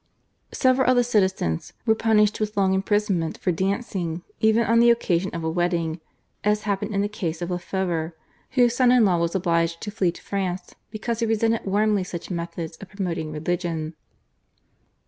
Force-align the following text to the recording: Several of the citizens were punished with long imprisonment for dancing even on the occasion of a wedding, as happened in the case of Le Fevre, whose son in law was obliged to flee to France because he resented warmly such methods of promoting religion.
Several 0.51 0.89
of 0.89 0.95
the 0.95 1.03
citizens 1.03 1.73
were 1.85 1.93
punished 1.93 2.39
with 2.39 2.57
long 2.57 2.73
imprisonment 2.73 3.37
for 3.37 3.51
dancing 3.51 4.23
even 4.39 4.63
on 4.65 4.79
the 4.79 4.89
occasion 4.89 5.29
of 5.31 5.43
a 5.43 5.49
wedding, 5.51 6.01
as 6.43 6.63
happened 6.63 6.95
in 6.95 7.01
the 7.01 7.07
case 7.07 7.39
of 7.39 7.51
Le 7.51 7.59
Fevre, 7.59 8.15
whose 8.53 8.75
son 8.75 8.91
in 8.91 9.05
law 9.05 9.19
was 9.19 9.35
obliged 9.35 9.79
to 9.81 9.91
flee 9.91 10.11
to 10.11 10.21
France 10.23 10.73
because 10.89 11.19
he 11.19 11.27
resented 11.27 11.61
warmly 11.65 12.03
such 12.03 12.31
methods 12.31 12.77
of 12.77 12.89
promoting 12.89 13.31
religion. 13.31 13.93